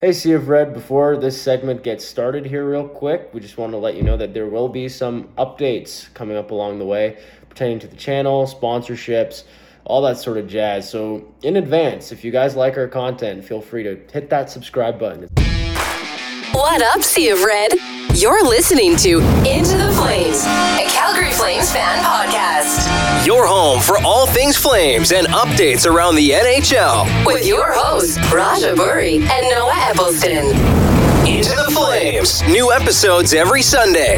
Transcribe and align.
Hey, 0.00 0.12
Sea 0.12 0.34
of 0.34 0.48
Red, 0.48 0.74
before 0.74 1.16
this 1.16 1.42
segment 1.42 1.82
gets 1.82 2.04
started 2.04 2.46
here, 2.46 2.70
real 2.70 2.86
quick, 2.86 3.30
we 3.32 3.40
just 3.40 3.58
want 3.58 3.72
to 3.72 3.78
let 3.78 3.96
you 3.96 4.04
know 4.04 4.16
that 4.16 4.32
there 4.32 4.46
will 4.46 4.68
be 4.68 4.88
some 4.88 5.24
updates 5.36 6.14
coming 6.14 6.36
up 6.36 6.52
along 6.52 6.78
the 6.78 6.84
way 6.84 7.18
pertaining 7.48 7.80
to 7.80 7.88
the 7.88 7.96
channel, 7.96 8.46
sponsorships, 8.46 9.42
all 9.82 10.00
that 10.02 10.16
sort 10.16 10.38
of 10.38 10.46
jazz. 10.46 10.88
So, 10.88 11.34
in 11.42 11.56
advance, 11.56 12.12
if 12.12 12.22
you 12.22 12.30
guys 12.30 12.54
like 12.54 12.76
our 12.76 12.86
content, 12.86 13.44
feel 13.44 13.60
free 13.60 13.82
to 13.82 14.00
hit 14.12 14.30
that 14.30 14.50
subscribe 14.50 15.00
button. 15.00 15.28
What 16.52 16.80
up, 16.80 17.02
Sea 17.02 17.30
of 17.30 17.42
Red? 17.42 17.72
You're 18.14 18.42
listening 18.44 18.96
to 18.96 19.20
Into 19.46 19.76
the 19.76 19.92
Flames, 19.92 20.44
a 20.44 20.86
Calgary 20.88 21.30
Flames 21.30 21.70
fan 21.70 22.02
podcast. 22.02 23.24
Your 23.24 23.46
home 23.46 23.80
for 23.80 23.98
all 23.98 24.26
things 24.26 24.56
Flames 24.56 25.12
and 25.12 25.26
updates 25.28 25.88
around 25.88 26.16
the 26.16 26.30
NHL. 26.30 27.26
With 27.26 27.46
your 27.46 27.70
hosts, 27.72 28.16
Raja 28.32 28.74
Boury 28.74 29.20
and 29.20 29.50
Noah 29.50 29.74
Eppleston. 29.90 30.46
Into 31.28 31.50
the 31.50 31.70
Flames. 31.72 32.42
New 32.44 32.72
episodes 32.72 33.34
every 33.34 33.62
Sunday. 33.62 34.16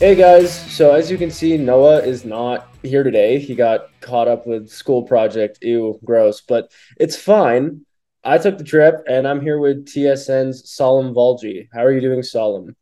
Hey 0.00 0.14
guys, 0.14 0.52
so 0.72 0.92
as 0.92 1.10
you 1.10 1.16
can 1.16 1.30
see, 1.30 1.56
Noah 1.56 2.00
is 2.00 2.24
not 2.24 2.68
here 2.82 3.02
today. 3.04 3.38
He 3.38 3.54
got 3.54 3.88
caught 4.00 4.28
up 4.28 4.46
with 4.46 4.68
school 4.68 5.04
project. 5.04 5.58
Ew, 5.62 5.98
gross, 6.04 6.40
but 6.40 6.72
it's 6.98 7.16
fine. 7.16 7.86
I 8.22 8.38
took 8.38 8.58
the 8.58 8.64
trip 8.64 9.02
and 9.08 9.26
I'm 9.26 9.40
here 9.40 9.58
with 9.58 9.86
TSN's 9.86 10.70
Salim 10.70 11.14
Valji. 11.14 11.68
How 11.72 11.84
are 11.84 11.92
you 11.92 12.00
doing, 12.00 12.22
Salim? 12.22 12.76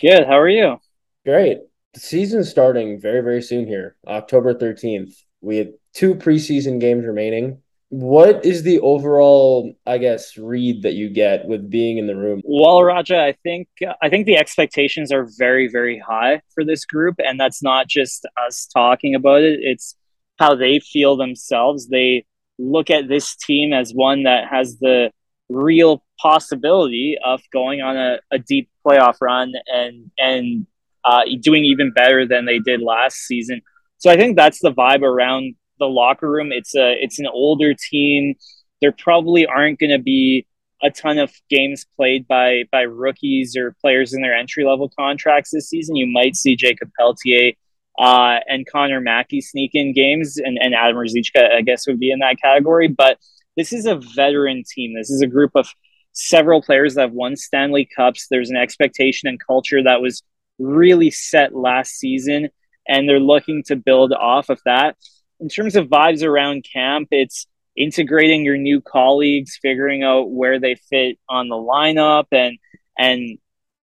Good. 0.00 0.24
How 0.26 0.38
are 0.38 0.48
you? 0.48 0.78
Great. 1.24 1.58
The 1.94 2.00
season's 2.00 2.48
starting 2.48 3.00
very, 3.00 3.20
very 3.20 3.42
soon 3.42 3.66
here, 3.66 3.96
October 4.06 4.54
13th. 4.54 5.14
We 5.40 5.56
have 5.56 5.68
two 5.94 6.14
preseason 6.14 6.80
games 6.80 7.04
remaining. 7.04 7.62
What 7.90 8.44
is 8.44 8.62
the 8.62 8.80
overall, 8.80 9.74
I 9.86 9.98
guess, 9.98 10.36
read 10.36 10.82
that 10.82 10.92
you 10.92 11.08
get 11.08 11.46
with 11.46 11.70
being 11.70 11.96
in 11.96 12.06
the 12.06 12.16
room? 12.16 12.42
Well, 12.44 12.82
Raja, 12.82 13.18
I 13.18 13.34
think 13.42 13.68
I 14.02 14.10
think 14.10 14.26
the 14.26 14.36
expectations 14.36 15.10
are 15.10 15.26
very, 15.38 15.68
very 15.68 15.98
high 15.98 16.42
for 16.54 16.64
this 16.64 16.84
group, 16.84 17.14
and 17.18 17.40
that's 17.40 17.62
not 17.62 17.88
just 17.88 18.26
us 18.46 18.66
talking 18.66 19.14
about 19.14 19.40
it. 19.40 19.60
It's 19.62 19.96
how 20.38 20.54
they 20.54 20.80
feel 20.80 21.16
themselves. 21.16 21.88
They 21.88 22.26
look 22.58 22.90
at 22.90 23.08
this 23.08 23.36
team 23.36 23.72
as 23.72 23.92
one 23.92 24.24
that 24.24 24.48
has 24.48 24.78
the 24.78 25.10
real 25.48 26.02
possibility 26.20 27.16
of 27.24 27.40
going 27.52 27.80
on 27.80 27.96
a, 27.96 28.18
a 28.30 28.38
deep 28.38 28.68
playoff 28.86 29.16
run 29.20 29.52
and 29.66 30.10
and 30.18 30.66
uh, 31.04 31.22
doing 31.40 31.64
even 31.64 31.92
better 31.92 32.26
than 32.26 32.44
they 32.44 32.58
did 32.58 32.82
last 32.82 33.16
season. 33.16 33.62
So 33.98 34.10
I 34.10 34.16
think 34.16 34.36
that's 34.36 34.60
the 34.60 34.72
vibe 34.72 35.02
around 35.02 35.54
the 35.78 35.86
locker 35.86 36.30
room. 36.30 36.52
It's 36.52 36.74
a 36.74 36.94
it's 37.00 37.18
an 37.18 37.26
older 37.26 37.74
team. 37.74 38.34
There 38.80 38.92
probably 38.92 39.46
aren't 39.46 39.78
going 39.78 39.90
to 39.90 40.02
be 40.02 40.46
a 40.82 40.90
ton 40.90 41.18
of 41.18 41.32
games 41.50 41.86
played 41.96 42.28
by 42.28 42.64
by 42.70 42.82
rookies 42.82 43.56
or 43.56 43.74
players 43.80 44.12
in 44.12 44.22
their 44.22 44.34
entry 44.34 44.64
level 44.64 44.90
contracts 44.98 45.50
this 45.52 45.68
season. 45.68 45.96
You 45.96 46.06
might 46.06 46.36
see 46.36 46.56
Jacob 46.56 46.90
Pelletier 46.98 47.52
uh, 47.98 48.38
and 48.46 48.66
Connor 48.70 49.00
Mackey 49.00 49.40
sneak 49.40 49.72
in 49.74 49.92
games, 49.92 50.38
and, 50.38 50.56
and 50.60 50.74
Adam 50.74 50.96
Ruzicka, 50.96 51.52
I 51.52 51.62
guess, 51.62 51.86
would 51.86 51.98
be 51.98 52.10
in 52.10 52.20
that 52.20 52.40
category. 52.40 52.88
But 52.88 53.18
this 53.56 53.72
is 53.72 53.86
a 53.86 53.96
veteran 54.14 54.62
team. 54.68 54.94
This 54.94 55.10
is 55.10 55.20
a 55.20 55.26
group 55.26 55.52
of 55.56 55.68
several 56.12 56.62
players 56.62 56.94
that 56.94 57.02
have 57.02 57.12
won 57.12 57.36
Stanley 57.36 57.88
Cups. 57.96 58.28
There's 58.30 58.50
an 58.50 58.56
expectation 58.56 59.28
and 59.28 59.38
culture 59.44 59.82
that 59.82 60.00
was 60.00 60.22
really 60.58 61.10
set 61.10 61.54
last 61.54 61.96
season, 61.96 62.50
and 62.86 63.08
they're 63.08 63.20
looking 63.20 63.64
to 63.66 63.76
build 63.76 64.12
off 64.12 64.48
of 64.48 64.60
that. 64.64 64.96
In 65.40 65.48
terms 65.48 65.76
of 65.76 65.88
vibes 65.88 66.24
around 66.24 66.64
camp, 66.72 67.08
it's 67.10 67.46
integrating 67.76 68.44
your 68.44 68.56
new 68.56 68.80
colleagues, 68.80 69.58
figuring 69.60 70.02
out 70.02 70.30
where 70.30 70.58
they 70.58 70.74
fit 70.74 71.18
on 71.28 71.48
the 71.48 71.56
lineup, 71.56 72.26
and 72.32 72.58
and 72.96 73.38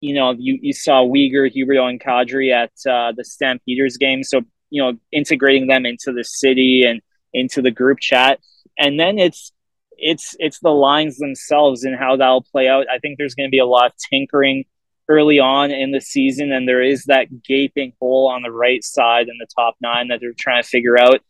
you 0.00 0.14
know, 0.14 0.34
you, 0.38 0.58
you 0.60 0.72
saw 0.72 1.04
Weegar, 1.04 1.50
Huberdeau, 1.54 1.88
and 1.88 2.00
Kadri 2.00 2.52
at 2.52 2.72
uh, 2.90 3.12
the 3.16 3.24
Stampeders 3.24 3.96
game. 3.96 4.22
So, 4.22 4.42
you 4.70 4.82
know, 4.82 4.98
integrating 5.12 5.66
them 5.66 5.84
into 5.86 6.12
the 6.12 6.24
city 6.24 6.84
and 6.84 7.00
into 7.32 7.62
the 7.62 7.70
group 7.70 7.98
chat. 8.00 8.40
And 8.78 8.98
then 8.98 9.18
it's 9.18 9.52
it's 10.00 10.34
it's 10.38 10.58
the 10.60 10.70
lines 10.70 11.18
themselves 11.18 11.84
and 11.84 11.94
how 11.94 12.16
that'll 12.16 12.42
play 12.42 12.68
out. 12.68 12.86
I 12.90 12.98
think 12.98 13.18
there's 13.18 13.34
going 13.34 13.48
to 13.48 13.50
be 13.50 13.58
a 13.58 13.66
lot 13.66 13.86
of 13.86 13.92
tinkering 14.10 14.64
early 15.08 15.38
on 15.38 15.70
in 15.70 15.90
the 15.90 16.00
season, 16.00 16.52
and 16.52 16.66
there 16.66 16.82
is 16.82 17.04
that 17.04 17.42
gaping 17.42 17.92
hole 18.00 18.28
on 18.28 18.42
the 18.42 18.50
right 18.50 18.82
side 18.82 19.28
in 19.28 19.36
the 19.38 19.46
top 19.54 19.74
nine 19.80 20.08
that 20.08 20.20
they're 20.20 20.32
trying 20.38 20.62
to 20.62 20.68
figure 20.68 20.98
out. 20.98 21.20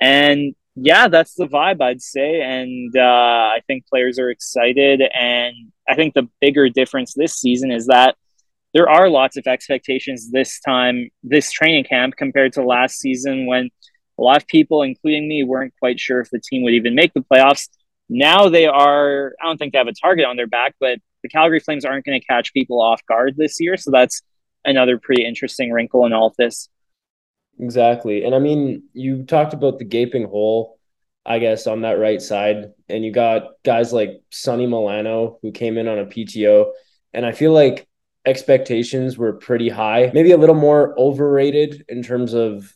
And 0.00 0.54
yeah, 0.74 1.08
that's 1.08 1.34
the 1.34 1.46
vibe 1.46 1.80
I'd 1.80 2.02
say, 2.02 2.42
and 2.42 2.94
uh, 2.96 3.00
I 3.00 3.60
think 3.66 3.86
players 3.86 4.18
are 4.18 4.30
excited. 4.30 5.00
And 5.00 5.72
I 5.90 5.94
think 5.94 6.14
the 6.14 6.28
bigger 6.40 6.68
difference 6.68 7.14
this 7.14 7.34
season 7.34 7.72
is 7.72 7.86
that 7.86 8.16
there 8.72 8.88
are 8.88 9.08
lots 9.08 9.36
of 9.36 9.46
expectations 9.46 10.30
this 10.30 10.60
time, 10.60 11.10
this 11.24 11.50
training 11.50 11.84
camp 11.84 12.14
compared 12.16 12.52
to 12.52 12.62
last 12.62 13.00
season 13.00 13.46
when 13.46 13.70
a 14.18 14.22
lot 14.22 14.36
of 14.36 14.46
people, 14.46 14.82
including 14.82 15.26
me, 15.26 15.42
weren't 15.42 15.74
quite 15.80 15.98
sure 15.98 16.20
if 16.20 16.30
the 16.30 16.40
team 16.40 16.62
would 16.62 16.74
even 16.74 16.94
make 16.94 17.12
the 17.14 17.20
playoffs. 17.20 17.68
Now 18.08 18.48
they 18.48 18.66
are. 18.66 19.32
I 19.40 19.46
don't 19.46 19.56
think 19.56 19.72
they 19.72 19.78
have 19.78 19.88
a 19.88 19.92
target 19.92 20.26
on 20.26 20.36
their 20.36 20.46
back, 20.46 20.74
but 20.78 20.98
the 21.22 21.28
Calgary 21.28 21.60
Flames 21.60 21.84
aren't 21.84 22.04
going 22.04 22.20
to 22.20 22.26
catch 22.26 22.52
people 22.52 22.80
off 22.80 23.04
guard 23.06 23.34
this 23.36 23.60
year, 23.60 23.76
so 23.76 23.90
that's 23.90 24.22
another 24.64 24.98
pretty 24.98 25.24
interesting 25.24 25.72
wrinkle 25.72 26.06
in 26.06 26.12
all 26.12 26.28
of 26.28 26.36
this. 26.36 26.68
Exactly. 27.58 28.24
And 28.24 28.34
I 28.34 28.38
mean, 28.38 28.84
you 28.92 29.24
talked 29.24 29.52
about 29.52 29.78
the 29.78 29.84
gaping 29.84 30.26
hole, 30.26 30.78
I 31.24 31.38
guess, 31.38 31.66
on 31.66 31.82
that 31.82 31.98
right 31.98 32.20
side. 32.20 32.72
And 32.88 33.04
you 33.04 33.12
got 33.12 33.48
guys 33.64 33.92
like 33.92 34.22
Sonny 34.30 34.66
Milano 34.66 35.38
who 35.42 35.52
came 35.52 35.78
in 35.78 35.88
on 35.88 35.98
a 35.98 36.06
PTO. 36.06 36.72
And 37.12 37.26
I 37.26 37.32
feel 37.32 37.52
like 37.52 37.88
expectations 38.24 39.16
were 39.16 39.34
pretty 39.34 39.68
high, 39.68 40.10
maybe 40.14 40.32
a 40.32 40.36
little 40.36 40.54
more 40.54 40.98
overrated 40.98 41.84
in 41.88 42.02
terms 42.02 42.34
of 42.34 42.74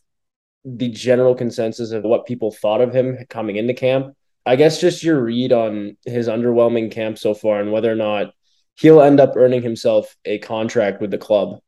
the 0.64 0.88
general 0.88 1.34
consensus 1.34 1.90
of 1.92 2.04
what 2.04 2.26
people 2.26 2.50
thought 2.50 2.80
of 2.80 2.94
him 2.94 3.18
coming 3.28 3.56
into 3.56 3.74
camp. 3.74 4.14
I 4.46 4.56
guess 4.56 4.80
just 4.80 5.02
your 5.02 5.22
read 5.22 5.52
on 5.52 5.96
his 6.04 6.28
underwhelming 6.28 6.90
camp 6.90 7.18
so 7.18 7.34
far 7.34 7.60
and 7.60 7.72
whether 7.72 7.90
or 7.90 7.96
not 7.96 8.34
he'll 8.74 9.00
end 9.00 9.20
up 9.20 9.36
earning 9.36 9.62
himself 9.62 10.14
a 10.24 10.38
contract 10.38 11.00
with 11.00 11.10
the 11.10 11.18
club. 11.18 11.60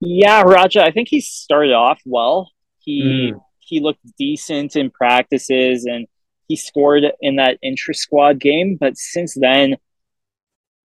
Yeah, 0.00 0.42
Raja, 0.42 0.84
I 0.84 0.92
think 0.92 1.08
he 1.08 1.20
started 1.20 1.72
off 1.72 2.00
well. 2.04 2.50
He 2.78 3.32
mm. 3.32 3.40
He 3.68 3.80
looked 3.80 4.00
decent 4.16 4.76
in 4.76 4.90
practices 4.90 5.84
and 5.84 6.06
he 6.48 6.56
scored 6.56 7.04
in 7.20 7.36
that 7.36 7.58
intra 7.62 7.94
squad 7.94 8.38
game, 8.38 8.76
but 8.80 8.96
since 8.96 9.34
then, 9.34 9.76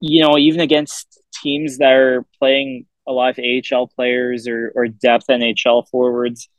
you 0.02 0.22
know, 0.22 0.38
even 0.38 0.60
against 0.60 1.22
teams 1.42 1.78
that 1.78 1.94
are 1.94 2.26
playing 2.38 2.86
a 3.08 3.12
lot 3.14 3.38
of 3.38 3.40
AHL 3.40 3.88
players 3.88 4.48
or, 4.48 4.74
or 4.76 4.88
depth 4.88 5.28
NHL 5.30 5.88
forwards, 5.90 6.50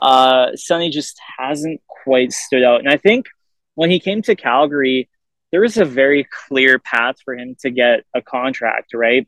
uh, 0.00 0.48
Sonny 0.54 0.90
just 0.90 1.18
hasn't 1.38 1.80
quite 2.04 2.32
stood 2.32 2.62
out. 2.62 2.80
And 2.80 2.90
I 2.90 2.98
think 2.98 3.26
when 3.74 3.90
he 3.90 3.98
came 3.98 4.20
to 4.22 4.36
Calgary, 4.36 5.08
there 5.50 5.62
was 5.62 5.78
a 5.78 5.84
very 5.84 6.26
clear 6.48 6.78
path 6.78 7.16
for 7.24 7.34
him 7.34 7.56
to 7.60 7.70
get 7.70 8.04
a 8.14 8.20
contract, 8.20 8.92
right? 8.94 9.26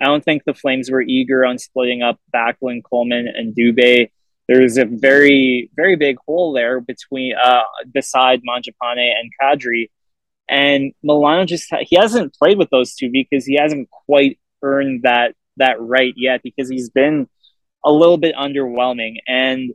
I 0.00 0.06
don't 0.06 0.24
think 0.24 0.44
the 0.44 0.54
Flames 0.54 0.90
were 0.90 1.02
eager 1.02 1.44
on 1.44 1.58
splitting 1.58 2.02
up 2.02 2.18
Backlund, 2.34 2.82
Coleman, 2.84 3.28
and 3.34 3.54
Dubé. 3.54 4.10
There's 4.48 4.78
a 4.78 4.84
very, 4.84 5.70
very 5.74 5.96
big 5.96 6.16
hole 6.24 6.52
there 6.52 6.80
between 6.80 7.34
uh, 7.34 7.62
beside 7.92 8.42
Mangiapane 8.48 9.12
and 9.18 9.30
Kadri. 9.40 9.90
And 10.48 10.92
Milano 11.02 11.44
just 11.44 11.72
he 11.80 11.96
hasn't 11.96 12.34
played 12.34 12.58
with 12.58 12.70
those 12.70 12.94
two 12.94 13.10
because 13.10 13.44
he 13.44 13.56
hasn't 13.56 13.90
quite 13.90 14.38
earned 14.62 15.02
that 15.02 15.34
that 15.56 15.80
right 15.80 16.14
yet 16.16 16.42
because 16.42 16.68
he's 16.68 16.90
been 16.90 17.28
a 17.84 17.90
little 17.90 18.18
bit 18.18 18.34
underwhelming 18.36 19.16
and 19.26 19.72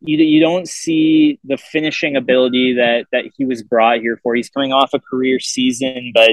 you, 0.00 0.16
you 0.18 0.40
don't 0.40 0.68
see 0.68 1.38
the 1.44 1.58
finishing 1.58 2.16
ability 2.16 2.74
that 2.74 3.06
that 3.12 3.24
he 3.36 3.44
was 3.44 3.62
brought 3.62 4.00
here 4.00 4.18
for. 4.22 4.34
He's 4.34 4.50
coming 4.50 4.72
off 4.72 4.94
a 4.94 5.00
career 5.00 5.38
season, 5.40 6.12
but 6.14 6.32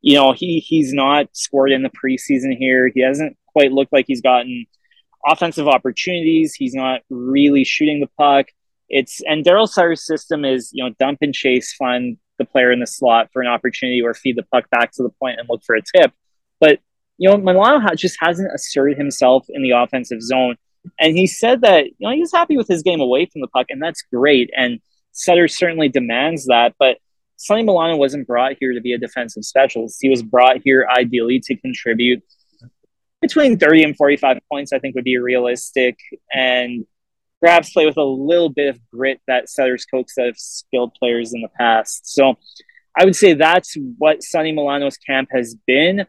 you 0.00 0.14
know, 0.16 0.32
he 0.32 0.60
he's 0.60 0.92
not 0.92 1.28
scored 1.32 1.72
in 1.72 1.82
the 1.82 1.90
preseason 1.90 2.56
here. 2.56 2.90
He 2.94 3.00
hasn't 3.00 3.36
quite 3.46 3.72
looked 3.72 3.92
like 3.92 4.06
he's 4.06 4.20
gotten 4.20 4.66
offensive 5.26 5.68
opportunities. 5.68 6.54
He's 6.54 6.74
not 6.74 7.00
really 7.10 7.64
shooting 7.64 8.00
the 8.00 8.08
puck. 8.18 8.46
It's 8.88 9.20
and 9.26 9.44
Daryl 9.44 9.68
Sutter's 9.68 10.06
system 10.06 10.44
is 10.44 10.70
you 10.72 10.84
know 10.84 10.94
dump 10.98 11.18
and 11.22 11.34
chase, 11.34 11.74
find 11.74 12.18
the 12.38 12.44
player 12.44 12.72
in 12.72 12.80
the 12.80 12.86
slot 12.86 13.30
for 13.32 13.42
an 13.42 13.48
opportunity, 13.48 14.02
or 14.02 14.14
feed 14.14 14.36
the 14.36 14.42
puck 14.42 14.68
back 14.70 14.92
to 14.92 15.02
the 15.02 15.10
point 15.20 15.38
and 15.38 15.48
look 15.48 15.62
for 15.64 15.76
a 15.76 15.82
tip. 15.96 16.12
But 16.60 16.80
you 17.18 17.28
know, 17.28 17.36
Milano 17.36 17.94
just 17.94 18.16
hasn't 18.20 18.52
asserted 18.54 18.98
himself 18.98 19.46
in 19.48 19.62
the 19.62 19.70
offensive 19.70 20.20
zone. 20.20 20.56
And 21.00 21.16
he 21.16 21.26
said 21.26 21.62
that 21.62 21.86
you 21.86 22.08
know 22.08 22.10
he's 22.10 22.32
happy 22.32 22.56
with 22.56 22.68
his 22.68 22.82
game 22.82 23.00
away 23.00 23.26
from 23.26 23.40
the 23.40 23.48
puck, 23.48 23.66
and 23.70 23.82
that's 23.82 24.02
great. 24.12 24.50
And 24.56 24.80
Sutter 25.12 25.48
certainly 25.48 25.88
demands 25.88 26.46
that, 26.46 26.74
but 26.78 26.98
Sonny 27.36 27.62
Milano 27.62 27.96
wasn't 27.96 28.26
brought 28.26 28.56
here 28.58 28.72
to 28.72 28.80
be 28.80 28.92
a 28.92 28.98
defensive 28.98 29.44
specialist. 29.44 29.98
He 30.00 30.08
was 30.08 30.22
brought 30.22 30.58
here 30.62 30.86
ideally 30.90 31.40
to 31.44 31.56
contribute 31.56 32.22
between 33.24 33.58
30 33.58 33.84
and 33.84 33.96
45 33.96 34.38
points, 34.52 34.70
I 34.74 34.78
think 34.78 34.94
would 34.94 35.04
be 35.04 35.16
realistic. 35.16 35.98
And 36.30 36.84
perhaps 37.40 37.72
play 37.72 37.86
with 37.86 37.96
a 37.96 38.04
little 38.04 38.50
bit 38.50 38.68
of 38.68 38.78
grit 38.92 39.18
that 39.26 39.48
Sutter's 39.48 39.86
coaxed 39.86 40.18
out 40.18 40.28
of 40.28 40.38
skilled 40.38 40.92
players 40.92 41.32
in 41.32 41.40
the 41.40 41.48
past. 41.58 42.06
So 42.06 42.34
I 42.94 43.06
would 43.06 43.16
say 43.16 43.32
that's 43.32 43.78
what 43.96 44.22
Sonny 44.22 44.52
Milano's 44.52 44.98
camp 44.98 45.30
has 45.32 45.56
been. 45.66 46.04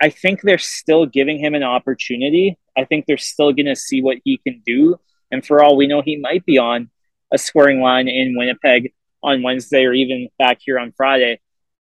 I 0.00 0.10
think 0.10 0.42
they're 0.42 0.58
still 0.58 1.06
giving 1.06 1.40
him 1.40 1.54
an 1.54 1.64
opportunity. 1.64 2.56
I 2.78 2.84
think 2.84 3.06
they're 3.06 3.16
still 3.18 3.52
going 3.52 3.66
to 3.66 3.74
see 3.74 4.00
what 4.00 4.18
he 4.24 4.38
can 4.38 4.62
do. 4.64 4.96
And 5.32 5.44
for 5.44 5.60
all 5.60 5.76
we 5.76 5.88
know, 5.88 6.02
he 6.02 6.20
might 6.20 6.44
be 6.44 6.58
on 6.58 6.88
a 7.32 7.38
scoring 7.38 7.80
line 7.80 8.06
in 8.06 8.36
Winnipeg 8.36 8.92
on 9.24 9.42
Wednesday 9.42 9.86
or 9.86 9.92
even 9.92 10.28
back 10.38 10.58
here 10.60 10.78
on 10.78 10.92
Friday. 10.96 11.40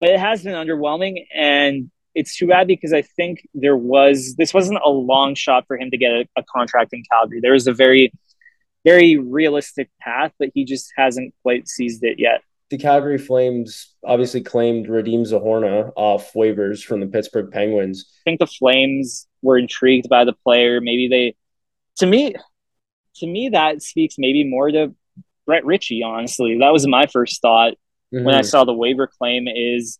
But 0.00 0.10
it 0.10 0.20
has 0.20 0.44
been 0.44 0.54
underwhelming. 0.54 1.26
And 1.34 1.90
it's 2.14 2.36
too 2.36 2.46
bad 2.46 2.66
because 2.66 2.92
I 2.92 3.02
think 3.02 3.46
there 3.54 3.76
was, 3.76 4.34
this 4.36 4.52
wasn't 4.52 4.80
a 4.84 4.90
long 4.90 5.34
shot 5.34 5.64
for 5.66 5.78
him 5.78 5.90
to 5.90 5.96
get 5.96 6.12
a, 6.12 6.28
a 6.36 6.42
contract 6.44 6.92
in 6.92 7.02
Calgary. 7.10 7.40
There 7.40 7.52
was 7.52 7.66
a 7.66 7.72
very, 7.72 8.12
very 8.84 9.16
realistic 9.16 9.90
path, 10.00 10.32
but 10.38 10.50
he 10.54 10.64
just 10.64 10.92
hasn't 10.96 11.34
quite 11.42 11.68
seized 11.68 12.04
it 12.04 12.18
yet 12.18 12.42
the 12.72 12.78
Calgary 12.78 13.18
Flames 13.18 13.94
obviously 14.02 14.40
claimed 14.40 14.86
Radim 14.86 15.30
Zohorna 15.30 15.92
off 15.94 16.32
waivers 16.32 16.82
from 16.82 17.00
the 17.00 17.06
Pittsburgh 17.06 17.50
Penguins. 17.50 18.06
I 18.20 18.30
think 18.30 18.38
the 18.38 18.46
Flames 18.46 19.28
were 19.42 19.58
intrigued 19.58 20.08
by 20.08 20.24
the 20.24 20.32
player. 20.32 20.80
Maybe 20.80 21.06
they, 21.06 21.36
to 21.98 22.06
me, 22.06 22.34
to 23.16 23.26
me 23.26 23.50
that 23.50 23.82
speaks 23.82 24.14
maybe 24.16 24.44
more 24.44 24.70
to 24.70 24.94
Brett 25.44 25.66
Ritchie. 25.66 26.02
Honestly, 26.02 26.56
that 26.60 26.72
was 26.72 26.86
my 26.86 27.06
first 27.06 27.42
thought 27.42 27.74
mm-hmm. 28.12 28.24
when 28.24 28.34
I 28.34 28.40
saw 28.40 28.64
the 28.64 28.72
waiver 28.72 29.06
claim. 29.06 29.48
Is 29.48 29.98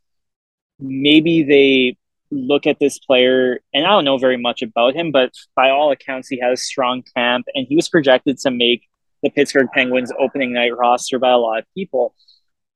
maybe 0.81 1.43
they 1.43 1.99
look 2.32 2.67
at 2.67 2.79
this 2.81 2.99
player, 2.99 3.61
and 3.75 3.87
I 3.87 3.90
don't 3.90 4.05
know 4.05 4.19
very 4.19 4.38
much 4.38 4.62
about 4.62 4.94
him, 4.94 5.12
but 5.12 5.32
by 5.55 5.70
all 5.70 5.93
accounts, 5.93 6.29
he 6.29 6.40
has 6.40 6.58
a 6.58 6.62
strong 6.62 7.02
camp, 7.14 7.46
and 7.55 7.67
he 7.69 7.76
was 7.76 7.88
projected 7.88 8.38
to 8.38 8.50
make 8.50 8.88
the 9.23 9.31
Pittsburgh 9.31 9.69
Penguins 9.73 10.12
opening 10.19 10.52
night 10.52 10.76
roster 10.76 11.19
by 11.19 11.31
a 11.31 11.38
lot 11.38 11.58
of 11.58 11.64
people. 11.75 12.14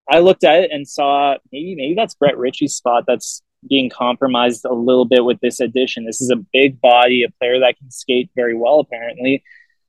I 0.09 0.21
looked 0.21 0.45
at 0.45 0.65
it 0.65 0.71
and 0.71 0.87
saw 0.87 1.37
maybe 1.51 1.75
maybe 1.75 1.95
that's 1.95 2.15
Brett 2.15 2.39
Ritchie's 2.39 2.75
spot 2.75 3.05
that's 3.07 3.43
being 3.69 3.91
compromised 3.91 4.65
a 4.65 4.73
little 4.73 5.07
bit 5.07 5.25
with 5.25 5.41
this 5.41 5.59
addition. 5.59 6.05
This 6.05 6.21
is 6.21 6.31
a 6.31 6.45
big 6.53 6.81
body, 6.81 7.25
a 7.25 7.31
player 7.41 7.59
that 7.61 7.79
can 7.79 7.91
skate 7.91 8.31
very 8.37 8.55
well, 8.55 8.79
apparently. 8.79 9.43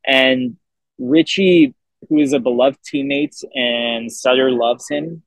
And 0.05 0.57
Ritchie, 0.97 1.75
who 2.09 2.17
is 2.17 2.33
a 2.33 2.39
beloved 2.39 2.79
teammate 2.81 3.43
and 3.53 4.11
Sutter 4.11 4.49
loves 4.49 4.89
him, 4.89 5.21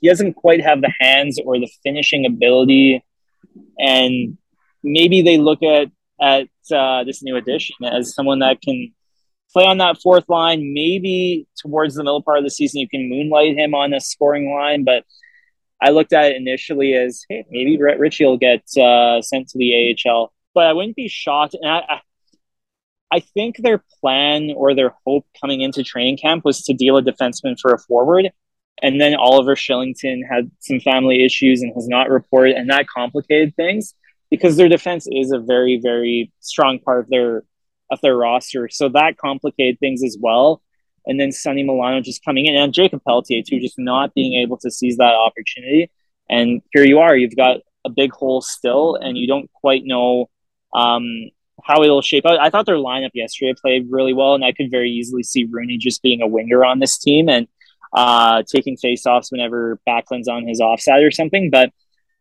he 0.00 0.08
doesn't 0.08 0.34
quite 0.34 0.62
have 0.62 0.80
the 0.80 0.92
hands 1.00 1.40
or 1.44 1.58
the 1.58 1.70
finishing 1.82 2.26
ability. 2.26 3.04
And 3.78 4.38
maybe 4.82 5.22
they 5.22 5.38
look 5.38 5.62
at 5.62 5.88
at 6.20 6.48
uh, 6.72 7.04
this 7.04 7.22
new 7.22 7.36
addition 7.36 7.76
as 7.84 8.14
someone 8.14 8.38
that 8.38 8.60
can 8.62 8.92
play 9.52 9.64
on 9.64 9.78
that 9.78 10.00
fourth 10.00 10.28
line. 10.28 10.72
Maybe 10.72 11.46
towards 11.60 11.94
the 11.94 12.04
middle 12.04 12.22
part 12.22 12.38
of 12.38 12.44
the 12.44 12.50
season, 12.50 12.80
you 12.80 12.88
can 12.88 13.08
moonlight 13.08 13.56
him 13.56 13.74
on 13.74 13.92
a 13.92 14.00
scoring 14.00 14.52
line. 14.52 14.84
But 14.84 15.04
I 15.80 15.90
looked 15.90 16.12
at 16.12 16.32
it 16.32 16.36
initially 16.36 16.94
as, 16.94 17.24
hey, 17.28 17.44
maybe 17.50 17.76
Brett 17.76 17.98
Ritchie 17.98 18.24
will 18.24 18.38
get 18.38 18.62
uh, 18.78 19.20
sent 19.20 19.48
to 19.48 19.58
the 19.58 19.96
AHL. 20.06 20.32
But 20.54 20.66
I 20.66 20.72
wouldn't 20.72 20.96
be 20.96 21.08
shocked. 21.08 21.54
And 21.60 21.68
I, 21.68 22.00
I 23.10 23.20
think 23.20 23.56
their 23.58 23.84
plan 24.00 24.52
or 24.56 24.74
their 24.74 24.94
hope 25.04 25.26
coming 25.40 25.60
into 25.60 25.82
training 25.82 26.18
camp 26.18 26.44
was 26.44 26.62
to 26.64 26.72
deal 26.72 26.96
a 26.96 27.02
defenseman 27.02 27.58
for 27.60 27.72
a 27.74 27.78
forward. 27.78 28.30
And 28.82 29.00
then 29.00 29.14
Oliver 29.14 29.54
Kylington 29.54 30.20
had 30.28 30.50
some 30.58 30.80
family 30.80 31.24
issues 31.24 31.62
and 31.62 31.72
has 31.74 31.88
not 31.88 32.10
reported, 32.10 32.56
and 32.56 32.68
that 32.68 32.88
complicated 32.88 33.54
things 33.54 33.94
because 34.28 34.56
their 34.56 34.68
defense 34.68 35.06
is 35.10 35.30
a 35.30 35.38
very, 35.38 35.80
very 35.80 36.32
strong 36.40 36.80
part 36.80 37.00
of 37.00 37.08
their 37.08 37.44
of 37.90 38.00
their 38.00 38.16
roster. 38.16 38.68
So 38.68 38.88
that 38.88 39.18
complicated 39.18 39.78
things 39.78 40.02
as 40.02 40.16
well. 40.20 40.62
And 41.06 41.20
then 41.20 41.30
Sonny 41.30 41.62
Milano 41.62 42.00
just 42.00 42.24
coming 42.24 42.46
in 42.46 42.56
and 42.56 42.72
Jacob 42.72 43.02
Pelletier 43.04 43.42
too, 43.42 43.60
just 43.60 43.78
not 43.78 44.14
being 44.14 44.40
able 44.42 44.56
to 44.58 44.70
seize 44.70 44.96
that 44.96 45.14
opportunity. 45.14 45.90
And 46.30 46.62
here 46.72 46.84
you 46.84 47.00
are, 47.00 47.16
you've 47.16 47.36
got 47.36 47.58
a 47.84 47.90
big 47.90 48.12
hole 48.12 48.40
still, 48.40 48.94
and 48.94 49.18
you 49.18 49.26
don't 49.26 49.50
quite 49.52 49.82
know 49.84 50.30
um, 50.72 51.30
how 51.62 51.82
it'll 51.82 52.02
shape 52.02 52.24
out. 52.24 52.40
I 52.40 52.50
thought 52.50 52.66
their 52.66 52.76
lineup 52.76 53.10
yesterday 53.14 53.54
played 53.60 53.88
really 53.90 54.14
well, 54.14 54.34
and 54.34 54.44
I 54.44 54.52
could 54.52 54.70
very 54.70 54.90
easily 54.90 55.22
see 55.22 55.44
Rooney 55.44 55.76
just 55.76 56.02
being 56.02 56.22
a 56.22 56.26
winger 56.26 56.64
on 56.64 56.78
this 56.78 56.98
team 56.98 57.28
and 57.28 57.46
uh, 57.92 58.42
taking 58.46 58.76
faceoffs 58.76 59.30
whenever 59.30 59.78
Backlund's 59.86 60.28
on 60.28 60.46
his 60.46 60.60
offside 60.60 61.02
or 61.02 61.10
something. 61.10 61.50
But 61.50 61.70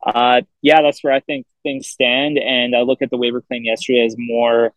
uh, 0.05 0.41
yeah, 0.61 0.81
that's 0.81 1.03
where 1.03 1.13
I 1.13 1.19
think 1.19 1.45
things 1.63 1.87
stand. 1.87 2.37
And 2.37 2.75
I 2.75 2.81
look 2.81 3.01
at 3.01 3.09
the 3.09 3.17
waiver 3.17 3.41
claim 3.41 3.63
yesterday 3.63 4.05
as 4.05 4.15
more 4.17 4.73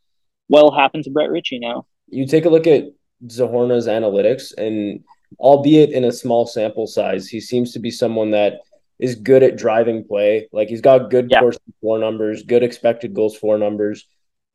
what'll 0.49 0.75
happen 0.75 1.03
to 1.03 1.11
Brett 1.11 1.31
Ritchie 1.31 1.59
now. 1.59 1.87
You 2.09 2.27
take 2.27 2.45
a 2.45 2.51
look 2.51 2.67
at 2.67 2.85
Zohorna's 3.27 3.87
analytics, 3.87 4.53
and 4.57 5.01
albeit 5.39 5.91
in 5.91 6.05
a 6.05 6.13
small 6.13 6.47
sample 6.47 6.87
size, 6.87 7.27
he 7.27 7.41
seems 7.41 7.73
to 7.73 7.79
be 7.79 7.91
someone 7.91 8.31
that 8.33 8.61
is 8.99 9.15
good 9.15 9.43
at 9.43 9.57
driving 9.57 10.05
play. 10.05 10.49
Like 10.53 10.69
he's 10.69 10.81
got 10.81 11.11
good 11.11 11.29
yeah. 11.31 11.41
Corsi 11.41 11.59
for 11.81 11.99
numbers, 11.99 12.43
good 12.43 12.63
expected 12.63 13.15
goals 13.15 13.37
for 13.37 13.59
numbers, 13.59 14.07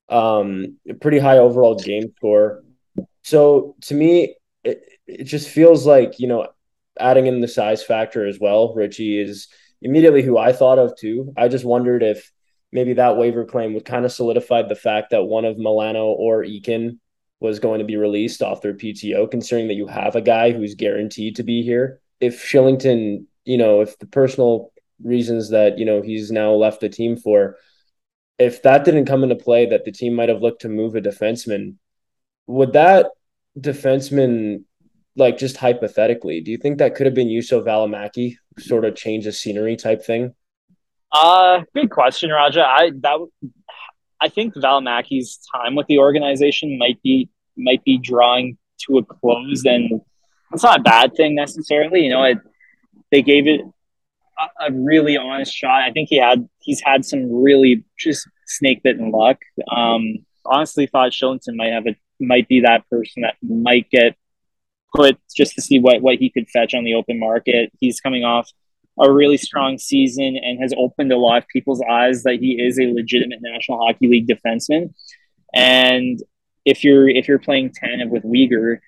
um, 0.07 0.77
pretty 1.01 1.19
high 1.19 1.39
overall 1.39 1.75
game 1.75 2.13
score. 2.17 2.63
So 3.23 3.75
to 3.81 3.93
me, 3.93 4.35
it, 4.63 4.83
it 5.09 5.23
just 5.25 5.49
feels 5.49 5.85
like 5.85 6.19
you 6.19 6.27
know, 6.27 6.47
adding 6.99 7.27
in 7.27 7.41
the 7.41 7.47
size 7.47 7.83
factor 7.83 8.25
as 8.25 8.39
well. 8.39 8.73
Ritchie 8.73 9.19
is 9.19 9.47
immediately 9.81 10.21
who 10.21 10.37
I 10.37 10.53
thought 10.53 10.79
of 10.79 10.97
too. 10.97 11.33
I 11.37 11.47
just 11.47 11.65
wondered 11.65 12.03
if 12.03 12.31
maybe 12.71 12.93
that 12.93 13.17
waiver 13.17 13.45
claim 13.45 13.73
would 13.73 13.85
kind 13.85 14.05
of 14.05 14.11
solidify 14.11 14.63
the 14.63 14.75
fact 14.75 15.11
that 15.11 15.23
one 15.23 15.45
of 15.45 15.57
Milano 15.57 16.05
or 16.05 16.43
Eakin 16.43 16.99
was 17.39 17.59
going 17.59 17.79
to 17.79 17.85
be 17.85 17.95
released 17.95 18.41
off 18.41 18.61
their 18.61 18.73
PTO, 18.73 19.29
considering 19.31 19.69
that 19.69 19.75
you 19.75 19.87
have 19.87 20.15
a 20.15 20.21
guy 20.21 20.51
who's 20.51 20.75
guaranteed 20.75 21.37
to 21.37 21.43
be 21.43 21.63
here. 21.63 22.01
If 22.19 22.43
Kylington, 22.43 23.25
you 23.45 23.57
know, 23.57 23.81
if 23.81 23.97
the 23.97 24.05
personal 24.05 24.71
reasons 25.01 25.49
that, 25.49 25.79
you 25.79 25.85
know, 25.85 26.01
he's 26.01 26.31
now 26.31 26.51
left 26.51 26.81
the 26.81 26.89
team 26.89 27.15
for, 27.15 27.55
if 28.37 28.61
that 28.63 28.83
didn't 28.83 29.05
come 29.05 29.23
into 29.23 29.35
play, 29.35 29.67
that 29.67 29.85
the 29.85 29.91
team 29.91 30.13
might 30.13 30.29
have 30.29 30.41
looked 30.41 30.61
to 30.61 30.69
move 30.69 30.95
a 30.95 31.01
defenseman, 31.01 31.75
would 32.47 32.73
that 32.73 33.07
defenseman, 33.57 34.63
like 35.19 35.37
just 35.37 35.57
hypothetically, 35.57 36.41
do 36.41 36.51
you 36.51 36.57
think 36.57 36.77
that 36.77 36.95
could 36.95 37.05
have 37.05 37.15
been 37.15 37.27
Juuso 37.27 37.63
Valimaki, 37.63 38.37
sort 38.57 38.85
of 38.85 38.95
change 38.95 39.25
the 39.25 39.31
scenery 39.31 39.75
type 39.75 40.03
thing? 40.03 40.33
Uh, 41.11 41.61
good 41.75 41.89
question, 41.89 42.29
Raja. 42.29 42.63
I 42.63 42.91
that 43.01 43.27
I 44.21 44.29
think 44.29 44.55
Valimaki's 44.55 45.39
time 45.53 45.75
with 45.75 45.87
the 45.87 45.99
organization 45.99 46.77
might 46.77 47.01
be 47.03 47.29
might 47.57 47.83
be 47.83 47.97
drawing 47.97 48.57
to 48.87 48.97
a 48.97 49.03
close, 49.03 49.65
and 49.65 50.01
it's 50.53 50.63
not 50.63 50.79
a 50.79 50.83
bad 50.83 51.15
thing 51.15 51.35
necessarily. 51.35 52.01
You 52.01 52.09
know, 52.09 52.23
it, 52.23 52.37
they 53.11 53.21
gave 53.21 53.47
it 53.47 53.61
a, 54.39 54.67
a, 54.67 54.71
really 54.71 55.17
honest 55.17 55.53
shot. 55.53 55.83
I 55.83 55.91
think 55.91 56.09
he 56.09 56.17
had 56.17 56.47
he's 56.59 56.81
had 56.83 57.05
some 57.05 57.31
really 57.31 57.83
just 57.97 58.27
snake 58.45 58.83
bitten 58.83 59.11
luck. 59.11 59.37
Um, 59.75 60.25
honestly, 60.45 60.87
thought 60.87 61.11
Kylington 61.11 61.55
might 61.55 61.71
have 61.71 61.87
a 61.87 61.95
might 62.19 62.47
be 62.47 62.61
that 62.61 62.87
person 62.89 63.23
that 63.23 63.35
might 63.41 63.89
get 63.89 64.15
put 64.95 65.17
just 65.35 65.55
to 65.55 65.61
see 65.61 65.79
what 65.79 66.01
what 66.01 66.17
he 66.17 66.29
could 66.29 66.49
fetch 66.49 66.73
on 66.73 66.83
the 66.83 66.93
open 66.95 67.19
market. 67.19 67.71
He's 67.79 68.01
coming 68.01 68.23
off 68.23 68.49
a 68.99 69.11
really 69.11 69.37
strong 69.37 69.77
season 69.77 70.37
and 70.41 70.59
has 70.59 70.73
opened 70.77 71.11
a 71.11 71.17
lot 71.17 71.37
of 71.37 71.47
people's 71.47 71.81
eyes 71.89 72.23
that 72.23 72.35
he 72.35 72.61
is 72.61 72.79
a 72.79 72.91
legitimate 72.93 73.39
National 73.41 73.79
Hockey 73.79 74.07
League 74.07 74.27
defenseman. 74.27 74.93
And 75.53 76.21
if 76.65 76.83
you're 76.83 77.09
if 77.09 77.27
you're 77.27 77.39
playing 77.39 77.71
tandem 77.73 78.09
with 78.09 78.23
Weegar 78.23 78.79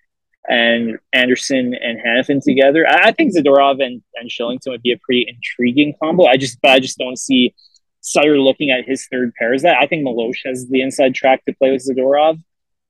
and 0.49 0.99
Anderson 1.13 1.73
and 1.73 1.99
Hanifin 1.99 2.43
together, 2.43 2.87
I, 2.87 3.09
I 3.09 3.11
think 3.11 3.35
Zadorov 3.35 3.83
and, 3.83 4.01
and 4.15 4.29
Kylington 4.29 4.67
would 4.67 4.81
be 4.81 4.91
a 4.91 4.97
pretty 4.97 5.25
intriguing 5.27 5.93
combo. 6.01 6.25
I 6.25 6.37
just 6.37 6.59
I 6.63 6.79
just 6.79 6.97
don't 6.97 7.17
see 7.17 7.55
Sutter 8.01 8.39
looking 8.39 8.71
at 8.71 8.85
his 8.85 9.07
third 9.07 9.33
pair 9.35 9.53
as 9.53 9.61
that. 9.61 9.77
I 9.79 9.87
think 9.87 10.05
Milosh 10.05 10.39
has 10.45 10.67
the 10.67 10.81
inside 10.81 11.15
track 11.15 11.45
to 11.45 11.53
play 11.53 11.71
with 11.71 11.87
Zadorov, 11.87 12.41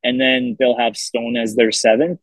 and 0.03 0.19
then 0.19 0.55
they'll 0.57 0.77
have 0.77 0.97
Stone 0.97 1.37
as 1.37 1.55
their 1.55 1.71
seventh. 1.71 2.19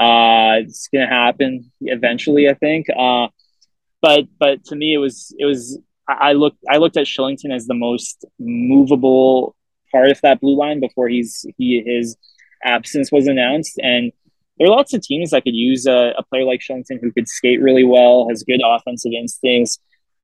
Uh, 0.00 0.60
it's 0.62 0.88
gonna 0.88 1.06
happen 1.06 1.70
eventually, 1.82 2.48
I 2.48 2.54
think. 2.54 2.86
Uh, 2.88 3.28
but 4.02 4.24
but 4.38 4.64
to 4.64 4.76
me 4.76 4.94
it 4.94 4.98
was 4.98 5.34
it 5.38 5.44
was 5.44 5.78
I 6.08 6.32
looked 6.32 6.58
I 6.68 6.78
looked 6.78 6.96
at 6.96 7.06
Kylington 7.06 7.54
as 7.54 7.66
the 7.66 7.74
most 7.74 8.24
movable 8.38 9.54
part 9.92 10.10
of 10.10 10.20
that 10.22 10.40
blue 10.40 10.56
line 10.56 10.80
before 10.80 11.08
he's 11.08 11.44
he 11.58 11.82
his 11.84 12.16
absence 12.64 13.12
was 13.12 13.26
announced 13.26 13.78
and 13.82 14.12
there 14.60 14.68
are 14.68 14.76
lots 14.76 14.92
of 14.92 15.00
teams 15.00 15.30
that 15.30 15.44
could 15.44 15.54
use 15.54 15.86
a, 15.86 16.12
a 16.18 16.22
player 16.24 16.44
like 16.44 16.60
Kylington 16.60 17.00
who 17.00 17.10
could 17.12 17.26
skate 17.26 17.62
really 17.62 17.82
well, 17.82 18.28
has 18.28 18.42
good 18.42 18.60
offensive 18.62 19.12
instincts. 19.18 19.78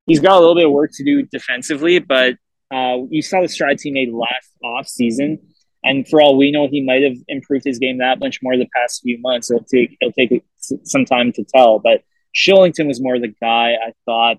He's 0.06 0.21
got 0.21 0.37
a 0.37 0.40
little 0.40 0.54
bit 0.54 0.66
of 0.66 0.73
work 0.73 0.90
to 0.95 1.04
do 1.04 1.23
defensively, 1.23 2.00
but 2.00 2.35
uh, 2.71 2.99
you 3.09 3.23
saw 3.23 3.40
the 3.40 3.49
strides 3.49 3.83
he 3.83 3.90
made 3.90 4.12
last 4.12 4.50
off 4.62 4.87
season, 4.88 5.38
and 5.86 6.06
for 6.08 6.20
all 6.20 6.36
we 6.36 6.50
know, 6.50 6.68
he 6.68 6.82
might 6.82 7.02
have 7.02 7.16
improved 7.28 7.64
his 7.64 7.78
game 7.78 7.98
that 7.98 8.18
much 8.18 8.40
more 8.42 8.56
the 8.56 8.68
past 8.74 9.02
few 9.02 9.18
months. 9.20 9.50
It'll 9.50 9.64
take 9.64 9.96
it'll 10.00 10.12
take 10.12 10.44
some 10.84 11.04
time 11.04 11.32
to 11.32 11.44
tell, 11.44 11.78
but 11.78 12.02
Kylington 12.34 12.86
was 12.86 13.00
more 13.00 13.18
the 13.18 13.34
guy 13.40 13.74
I 13.74 13.92
thought 14.04 14.38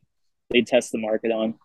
they'd 0.50 0.68
test 0.68 0.92
the 0.92 1.00
market 1.00 1.32
on. 1.32 1.56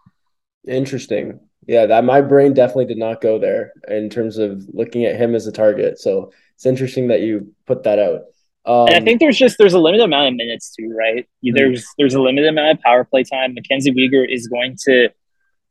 Interesting. 0.67 1.41
Yeah, 1.67 1.87
that 1.87 2.05
my 2.05 2.21
brain 2.21 2.55
definitely 2.55 2.87
did 2.87 2.99
not 2.99 3.21
go 3.21 3.39
there 3.39 3.73
in 3.89 4.11
terms 4.11 4.39
of 4.39 4.65
looking 4.73 5.05
at 5.05 5.17
him 5.17 5.35
as 5.35 5.47
a 5.47 5.53
target. 5.53 5.99
So 5.99 6.33
it's 6.55 6.67
interesting 6.67 7.09
that 7.09 7.21
you 7.21 7.55
put 7.67 7.85
that 7.85 7.99
out. 7.99 8.23
Um, 8.65 8.87
and 8.87 8.97
I 8.97 9.01
think 9.01 9.19
there's 9.19 9.39
just 9.39 9.59
there's 9.59 9.75
a 9.75 9.79
limited 9.79 10.05
amount 10.05 10.29
of 10.29 10.35
minutes 10.35 10.75
too, 10.75 10.95
right? 10.97 11.27
Hmm. 11.45 11.55
There's 11.55 11.85
there's 11.99 12.15
a 12.15 12.21
limited 12.21 12.49
amount 12.49 12.79
of 12.79 12.81
power 12.83 13.05
play 13.05 13.25
time. 13.25 13.55
Mackenzie 13.55 13.93
Weegar 13.93 14.25
is 14.29 14.47
going 14.49 14.77
to 14.87 15.09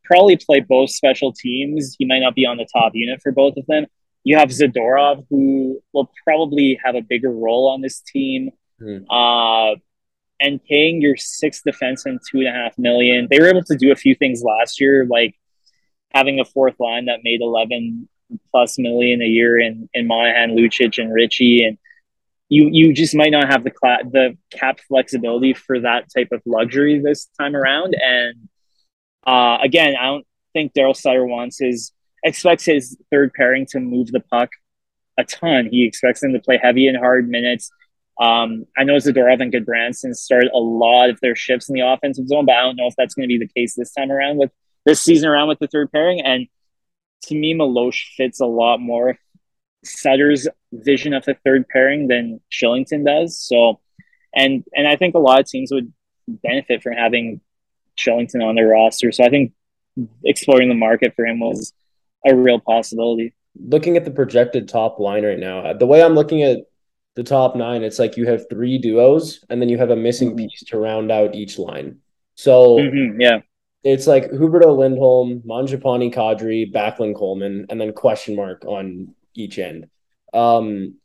probably 0.04 0.36
play 0.36 0.60
both 0.60 0.90
special 0.90 1.32
teams. 1.32 1.96
He 1.98 2.06
might 2.06 2.20
not 2.20 2.36
be 2.36 2.46
on 2.46 2.58
the 2.58 2.68
top 2.74 2.92
unit 2.94 3.22
for 3.22 3.32
both 3.32 3.56
of 3.56 3.66
them. 3.68 3.86
You 4.24 4.38
have 4.38 4.50
Zadorov, 4.50 5.26
who 5.30 5.82
will 5.94 6.12
probably 6.24 6.80
have 6.84 6.96
a 6.96 7.02
bigger 7.02 7.32
role 7.32 7.70
on 7.70 7.82
this 7.82 8.02
team. 8.02 8.52
Hmm. 8.80 9.10
Uh, 9.10 9.76
and 10.42 10.64
paying 10.64 11.02
your 11.02 11.16
sixth 11.18 11.62
defenseman 11.66 12.18
two 12.30 12.40
and 12.40 12.48
a 12.48 12.52
half 12.52 12.78
million. 12.78 13.28
They 13.30 13.40
were 13.40 13.48
able 13.48 13.64
to 13.64 13.78
do 13.78 13.92
a 13.92 13.96
few 13.96 14.16
things 14.16 14.42
last 14.44 14.82
year, 14.82 15.06
like 15.06 15.36
having 16.14 16.40
a 16.40 16.46
fourth 16.46 16.80
line 16.80 17.06
that 17.06 17.20
made 17.24 17.42
eleven 17.42 18.10
plus 18.50 18.80
million 18.80 19.22
a 19.22 19.26
year 19.26 19.60
in 19.60 19.88
in 19.94 20.08
Monahan, 20.08 20.56
Lucic, 20.56 20.98
and 21.02 21.14
Ritchie, 21.14 21.64
and 21.64 21.78
you 22.50 22.70
you 22.72 22.94
just 22.94 23.16
might 23.16 23.32
not 23.32 23.48
have 23.50 23.64
the 23.64 23.72
cla- 23.72 24.04
the 24.04 24.38
cap 24.52 24.80
flexibility 24.88 25.54
for 25.54 25.80
that 25.80 26.08
type 26.14 26.30
of 26.32 26.42
luxury 26.46 27.00
this 27.00 27.28
time 27.40 27.56
around. 27.56 27.96
And 27.96 28.50
uh, 29.26 29.60
again, 29.62 29.96
I 29.96 30.06
don't 30.08 30.26
think 30.54 30.74
Daryl 30.74 30.96
Sutter 30.96 31.26
wants 31.26 31.60
his 31.60 31.92
expects 32.24 32.66
his 32.66 32.98
third 33.10 33.34
pairing 33.34 33.66
to 33.68 33.80
move 33.80 34.12
the 34.12 34.20
puck 34.20 34.50
a 35.18 35.24
ton. 35.24 35.68
He 35.72 35.86
expects 35.86 36.22
them 36.22 36.34
to 36.34 36.40
play 36.40 36.60
heavy 36.62 36.88
and 36.88 36.98
hard 36.98 37.30
minutes. 37.30 37.72
Um, 38.20 38.66
I 38.78 38.84
know 38.84 38.96
Zadorov 38.96 39.42
and 39.42 39.52
Gudbranson 39.52 40.14
started 40.14 40.52
a 40.54 40.60
lot 40.60 41.10
of 41.10 41.20
their 41.22 41.36
shifts 41.36 41.70
in 41.70 41.76
the 41.76 41.82
offensive 41.82 42.28
zone, 42.28 42.46
but 42.46 42.56
I 42.56 42.62
don't 42.62 42.76
know 42.76 42.88
if 42.88 42.96
that's 42.98 43.16
going 43.16 43.28
to 43.28 43.28
be 43.28 43.40
the 43.40 43.48
case 43.48 43.76
this 43.76 43.94
time 43.94 44.12
around 44.12 44.38
with 44.38 44.52
this 44.86 45.02
season 45.02 45.30
around 45.30 45.48
with 45.48 45.60
the 45.60 45.68
third 45.68 45.92
pairing. 45.92 46.22
And 46.22 46.48
to 47.24 47.36
me, 47.36 47.56
Milosh 47.56 48.16
fits 48.16 48.40
a 48.40 48.46
lot 48.46 48.80
more 48.80 49.18
Sutter's 49.84 50.48
vision 50.72 51.14
of 51.14 51.26
the 51.26 51.36
third 51.44 51.68
pairing 51.68 52.08
than 52.08 52.42
Kylington 52.52 53.06
does. 53.06 53.40
So, 53.40 53.80
and 54.36 54.64
and 54.76 54.88
I 54.88 54.96
think 54.96 55.16
a 55.16 55.20
lot 55.20 55.40
of 55.40 55.48
teams 55.48 55.72
would 55.72 55.92
benefit 56.28 56.84
from 56.84 56.94
having 56.94 57.42
Kylington 57.98 58.44
on 58.44 58.56
their 58.56 58.68
roster. 58.68 59.12
So 59.12 59.24
I 59.24 59.30
think 59.30 59.54
exploring 60.24 60.70
the 60.70 60.76
market 60.76 61.16
for 61.16 61.26
him 61.26 61.40
was 61.40 61.74
a 62.26 62.36
real 62.36 62.60
possibility. 62.60 63.34
looking 63.68 63.98
at 63.98 64.06
the 64.06 64.12
projected 64.12 64.70
top 64.70 64.98
line 64.98 65.26
right 65.26 65.38
now, 65.38 65.74
the 65.74 65.86
way 65.86 66.02
I'm 66.02 66.16
looking 66.16 66.42
at 66.42 66.60
the 67.16 67.24
top 67.24 67.54
nine, 67.54 67.84
it's 67.84 68.00
like 68.00 68.16
you 68.16 68.26
have 68.26 68.48
three 68.50 68.78
duos 68.78 69.44
and 69.50 69.62
then 69.62 69.68
you 69.68 69.78
have 69.78 69.90
a 69.90 69.96
missing 69.96 70.32
Mhm. 70.32 70.38
piece 70.38 70.64
to 70.68 70.78
round 70.80 71.12
out 71.12 71.36
each 71.36 71.60
line. 71.60 71.98
So 72.36 72.78
Mhm, 72.78 73.20
yeah. 73.20 73.42
it's 73.84 74.08
like 74.08 74.32
Huberdeau 74.32 74.78
Lindholm, 74.78 75.42
Mangiapane 75.46 76.14
Kadri, 76.14 76.72
Backlund 76.72 77.16
Coleman, 77.16 77.66
and 77.70 77.80
then 77.82 77.92
question 77.92 78.38
mark 78.38 78.64
on 78.66 79.14
each 79.36 79.60
end. 79.60 79.90
Um, 80.34 80.96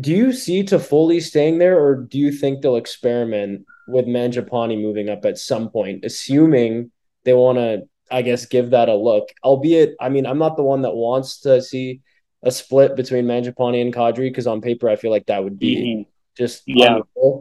do 0.00 0.12
you 0.14 0.32
see 0.32 0.62
Toffoli 0.62 1.20
staying 1.20 1.58
there, 1.58 1.84
or 1.84 1.96
do 1.96 2.16
you 2.16 2.30
think 2.30 2.62
they'll 2.62 2.76
experiment 2.76 3.66
with 3.88 4.06
Mangiapane 4.06 4.80
moving 4.80 5.08
up 5.08 5.24
at 5.24 5.36
some 5.36 5.68
point, 5.68 6.04
assuming 6.04 6.92
they 7.24 7.34
want 7.34 7.58
to, 7.58 7.88
I 8.10 8.22
guess, 8.22 8.46
give 8.46 8.70
that 8.70 8.88
a 8.88 8.94
look? 8.94 9.28
Albeit, 9.44 9.94
I 10.00 10.08
mean, 10.08 10.26
I'm 10.26 10.38
not 10.38 10.56
the 10.56 10.62
one 10.62 10.82
that 10.82 10.94
wants 10.94 11.40
to 11.40 11.62
see 11.62 12.00
a 12.42 12.50
split 12.50 12.96
between 12.96 13.26
Mangiapane 13.26 13.80
and 13.82 13.94
Kadri 13.94 14.30
because 14.30 14.46
on 14.46 14.60
paper, 14.60 14.88
I 14.88 14.96
feel 14.96 15.10
like 15.10 15.26
that 15.26 15.44
would 15.44 15.58
be 15.58 15.76
Mhm. 15.76 16.06
just 16.36 16.62
Yeah. 16.66 17.00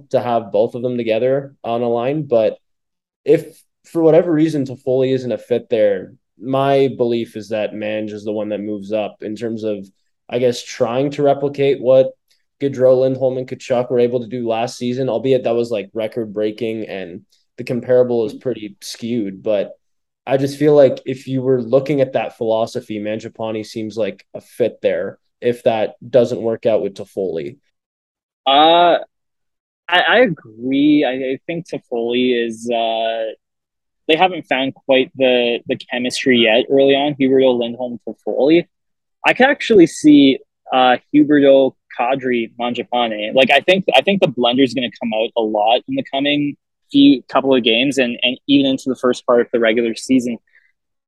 to 0.09 0.19
have 0.19 0.51
both 0.51 0.75
of 0.75 0.81
them 0.81 0.97
together 0.97 1.55
on 1.63 1.81
a 1.81 1.89
line. 1.89 2.23
But 2.23 2.57
if 3.25 3.63
for 3.85 4.01
whatever 4.03 4.31
reason 4.31 4.65
Toffoli 4.65 5.11
isn't 5.13 5.31
a 5.31 5.37
fit 5.37 5.69
there, 5.69 6.15
my 6.37 6.89
belief 6.89 7.35
is 7.35 7.49
that 7.49 7.73
Manj 7.73 8.11
is 8.11 8.23
the 8.23 8.31
one 8.31 8.49
that 8.49 8.59
moves 8.61 8.91
up 8.91 9.23
in 9.23 9.35
terms 9.35 9.63
of, 9.63 9.89
I 10.29 10.39
guess, 10.39 10.61
trying 10.61 11.11
to 11.11 11.23
replicate 11.23 11.81
what 11.81 12.11
Gaudreau, 12.59 13.01
Lindholm, 13.01 13.37
and 13.37 13.47
Tkachuk 13.47 13.89
were 13.89 13.99
able 13.99 14.19
to 14.19 14.27
do 14.27 14.47
last 14.47 14.77
season, 14.77 15.07
albeit 15.09 15.43
that 15.43 15.55
was 15.55 15.71
like 15.71 15.89
record 15.93 16.33
breaking 16.33 16.87
and 16.87 17.25
the 17.57 17.63
comparable 17.63 18.25
is 18.25 18.33
pretty 18.33 18.75
skewed. 18.81 19.41
But 19.41 19.78
I 20.29 20.37
just 20.37 20.59
feel 20.59 20.75
like 20.75 21.01
if 21.07 21.27
you 21.27 21.41
were 21.41 21.59
looking 21.59 22.01
at 22.01 22.13
that 22.13 22.37
philosophy, 22.37 22.99
Mangiapane 22.99 23.65
seems 23.65 23.97
like 23.97 24.27
a 24.35 24.41
fit 24.41 24.79
there 24.81 25.17
if 25.41 25.63
that 25.63 25.95
doesn't 26.07 26.39
work 26.39 26.67
out 26.67 26.83
with 26.83 26.93
Toffoli. 26.93 27.57
Uh, 28.45 28.99
I, 29.87 29.99
I 30.07 30.17
agree. 30.19 31.03
I, 31.03 31.33
I 31.33 31.39
think 31.47 31.67
Toffoli 31.67 32.45
is. 32.45 32.69
Uh, 32.69 33.33
they 34.07 34.15
haven't 34.15 34.43
found 34.43 34.75
quite 34.75 35.11
the 35.15 35.61
the 35.67 35.77
chemistry 35.77 36.41
yet 36.41 36.65
early 36.69 36.93
on. 36.93 37.15
Huberdeau, 37.15 37.57
Lindholm, 37.57 37.99
Toffoli. 38.07 38.67
I 39.25 39.33
could 39.33 39.47
actually 39.47 39.87
see 39.87 40.37
uh, 40.71 40.97
Huberdeau, 41.11 41.73
Kadri, 41.99 42.51
Mangiapane. 42.59 43.33
Like 43.33 43.49
I 43.49 43.61
think 43.61 43.85
I 43.95 44.01
think 44.01 44.21
the 44.21 44.27
blender 44.27 44.63
is 44.63 44.75
going 44.75 44.89
to 44.89 44.97
come 44.99 45.11
out 45.11 45.31
a 45.35 45.41
lot 45.41 45.81
in 45.87 45.95
the 45.95 46.05
coming 46.13 46.55
few 46.91 47.23
couple 47.23 47.55
of 47.55 47.63
games 47.63 47.97
and 47.97 48.17
and 48.21 48.39
even 48.47 48.71
into 48.71 48.85
the 48.87 48.95
first 48.95 49.25
part 49.25 49.41
of 49.41 49.47
the 49.51 49.59
regular 49.59 49.95
season, 49.95 50.37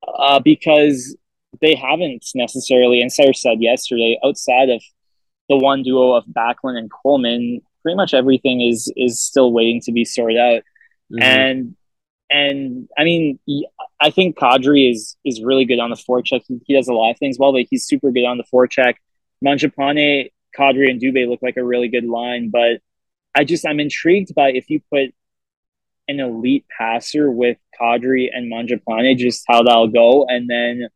uh, 0.08 0.40
because 0.40 1.16
they 1.62 1.76
haven't 1.76 2.26
necessarily. 2.36 3.02
And 3.02 3.12
Sarah 3.12 3.34
said 3.34 3.62
yesterday, 3.62 4.20
outside 4.24 4.70
of 4.70 4.82
the 5.50 5.58
one 5.58 5.84
duo 5.84 6.14
of 6.14 6.26
Backlund 6.26 6.78
and 6.78 6.90
Coleman, 6.92 7.62
pretty 7.82 7.96
much 7.96 8.14
everything 8.14 8.62
is 8.62 8.92
is 8.96 9.22
still 9.22 9.52
waiting 9.52 9.82
to 9.82 9.92
be 9.92 10.06
sorted 10.06 10.38
out. 10.38 10.64
Mhm. 11.12 11.22
And 11.22 11.76
and 12.30 12.90
I 12.98 13.04
mean, 13.04 13.40
I 14.00 14.10
think 14.10 14.38
Kadri 14.38 14.90
is 14.90 15.18
is 15.26 15.44
really 15.44 15.66
good 15.66 15.80
on 15.80 15.90
the 15.90 15.98
forecheck. 15.98 16.44
He, 16.48 16.60
he 16.66 16.74
does 16.74 16.88
a 16.88 16.94
lot 16.94 17.12
of 17.12 17.18
things 17.20 17.38
well, 17.38 17.52
but 17.52 17.66
he's 17.70 17.86
super 17.86 18.12
good 18.12 18.26
on 18.26 18.38
the 18.38 18.46
forecheck. 18.52 18.96
Mangiapane, 19.44 20.30
Kadri, 20.58 20.90
and 20.90 21.02
Dubé 21.02 21.28
look 21.28 21.42
like 21.42 21.58
a 21.58 21.64
really 21.64 21.90
good 21.90 22.06
line, 22.06 22.50
but 22.50 22.80
I 23.36 23.44
just 23.44 23.68
I'm 23.68 23.80
intrigued 23.80 24.34
by 24.34 24.52
if 24.52 24.70
you 24.70 24.82
put 24.92 25.14
an 26.12 26.20
elite 26.20 26.66
passer 26.78 27.32
with 27.32 27.58
Kadri 27.80 28.30
and 28.32 28.52
Mangiapane, 28.52 29.18
just 29.18 29.44
how 29.48 29.64
that'll 29.64 29.88
go, 29.88 30.26
and 30.28 30.50
then 30.50 30.88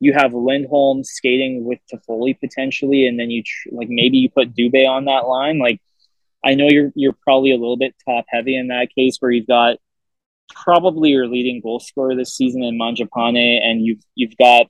you 0.00 0.12
have 0.12 0.34
Lindholm 0.34 1.04
skating 1.04 1.64
with 1.64 1.78
Toffoli 1.92 2.38
potentially, 2.38 3.06
and 3.06 3.18
then 3.20 3.30
you 3.30 3.44
tr- 3.44 3.68
like 3.70 3.88
maybe 3.88 4.18
you 4.18 4.30
put 4.30 4.54
Dubé 4.54 4.88
on 4.88 5.04
that 5.04 5.28
line. 5.28 5.58
Like 5.58 5.80
I 6.44 6.54
know 6.54 6.68
you're 6.68 6.90
you're 6.96 7.16
probably 7.22 7.52
a 7.52 7.56
little 7.56 7.76
bit 7.76 7.94
top 8.04 8.24
heavy 8.28 8.56
in 8.56 8.68
that 8.68 8.88
case 8.94 9.18
where 9.20 9.30
you've 9.30 9.46
got 9.46 9.76
probably 10.52 11.10
your 11.10 11.28
leading 11.28 11.60
goal 11.60 11.78
scorer 11.80 12.16
this 12.16 12.34
season 12.34 12.62
in 12.64 12.78
Mangiapane, 12.78 13.62
and 13.62 13.84
you've 13.86 14.02
you've 14.14 14.36
got 14.36 14.66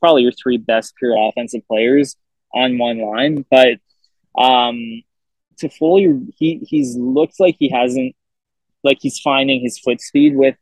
probably 0.00 0.22
your 0.22 0.32
three 0.32 0.56
best 0.56 0.94
pure 0.96 1.16
offensive 1.18 1.66
players 1.66 2.16
on 2.54 2.78
one 2.78 3.00
line. 3.00 3.44
But 3.50 3.78
um, 4.38 5.02
Toffoli, 5.60 6.32
he 6.36 6.58
he's 6.58 6.96
looks 6.96 7.40
like 7.40 7.56
he 7.58 7.70
hasn't 7.70 8.14
like 8.86 8.98
he's 9.00 9.18
finding 9.18 9.60
his 9.60 9.78
foot 9.78 10.00
speed 10.00 10.34
with 10.36 10.56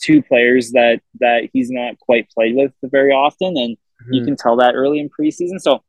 two 0.00 0.20
players 0.22 0.72
that 0.72 1.00
that 1.20 1.48
he's 1.52 1.70
not 1.70 1.98
quite 1.98 2.28
played 2.30 2.54
with 2.56 2.72
very 2.82 3.12
often, 3.12 3.56
and 3.56 3.76
you 4.10 4.20
Mhm. 4.20 4.24
can 4.26 4.36
tell 4.36 4.56
that 4.56 4.74
early 4.74 4.98
in 4.98 5.08
preseason. 5.08 5.58
So 5.60 5.82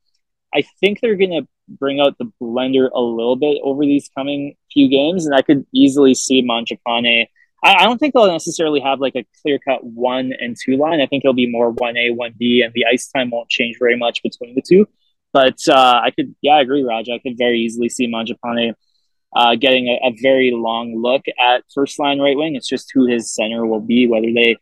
I 0.53 0.61
think 0.79 0.99
they're 1.01 1.15
going 1.15 1.31
to 1.41 1.47
bring 1.67 1.99
out 1.99 2.17
the 2.19 2.31
blender 2.41 2.89
a 2.93 3.01
little 3.01 3.35
bit 3.35 3.57
over 3.63 3.83
these 3.83 4.09
coming 4.15 4.55
few 4.71 4.87
games, 4.87 5.25
and 5.25 5.33
I 5.35 5.41
could 5.41 5.65
easily 5.73 6.13
see 6.13 6.41
Mangiapane. 6.43 7.25
I, 7.63 7.75
I 7.75 7.83
don't 7.85 7.97
think 7.97 8.13
they'll 8.13 8.31
necessarily 8.31 8.81
have 8.81 8.99
like 8.99 9.15
a 9.15 9.25
clear 9.41 9.57
cut 9.57 9.83
one 9.83 10.33
and 10.39 10.55
two 10.63 10.77
line. 10.77 11.01
I 11.01 11.07
think 11.07 11.23
it'll 11.23 11.33
be 11.33 11.49
more 11.49 11.71
one 11.71 11.97
A, 11.97 12.11
one 12.11 12.33
B, 12.37 12.61
and 12.61 12.73
the 12.73 12.85
ice 12.85 13.09
time 13.09 13.29
won't 13.31 13.49
change 13.49 13.77
very 13.79 13.97
much 13.97 14.21
between 14.21 14.53
the 14.53 14.61
two. 14.61 14.87
But 15.31 15.57
uh, 15.67 16.01
I 16.03 16.11
could, 16.11 16.35
yeah, 16.43 16.53
I 16.53 16.61
agree, 16.61 16.83
Raj. 16.83 17.09
I 17.09 17.17
could 17.17 17.37
very 17.37 17.59
easily 17.61 17.89
see 17.89 18.07
Mangiapane 18.07 18.75
uh, 19.35 19.55
getting 19.55 19.87
a, 19.87 20.07
a 20.07 20.15
very 20.21 20.51
long 20.51 20.95
look 21.01 21.23
at 21.43 21.63
first 21.73 21.99
line 21.99 22.19
right 22.19 22.37
wing. 22.37 22.55
It's 22.55 22.67
just 22.67 22.91
who 22.93 23.07
his 23.07 23.33
center 23.33 23.65
will 23.65 23.81
be, 23.81 24.07
whether 24.07 24.31
they 24.33 24.57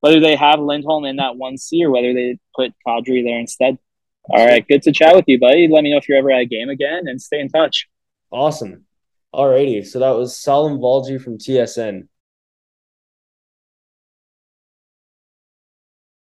whether 0.00 0.20
they 0.20 0.36
have 0.36 0.60
Lindholm 0.60 1.06
in 1.06 1.16
that 1.16 1.36
one 1.36 1.56
C 1.56 1.82
or 1.84 1.90
whether 1.90 2.12
they 2.12 2.38
put 2.54 2.72
Kadri 2.86 3.24
there 3.24 3.38
instead. 3.38 3.78
All 4.28 4.46
right, 4.46 4.66
good 4.66 4.82
to 4.82 4.92
chat 4.92 5.14
with 5.14 5.24
you, 5.28 5.38
buddy. 5.38 5.68
Let 5.68 5.82
me 5.82 5.90
know 5.90 5.98
if 5.98 6.08
you're 6.08 6.18
ever 6.18 6.30
at 6.30 6.42
a 6.42 6.46
game 6.46 6.68
again 6.68 7.04
and 7.06 7.20
stay 7.20 7.40
in 7.40 7.48
touch. 7.48 7.88
Awesome. 8.30 8.84
Alrighty. 9.34 9.84
So 9.86 9.98
that 9.98 10.10
was 10.10 10.38
Salim 10.38 10.78
Valji 10.78 11.20
from 11.20 11.38
TSN. 11.38 12.08